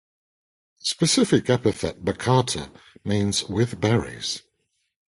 [0.79, 2.71] The specific epithet "baccata"
[3.05, 4.41] means "with berries.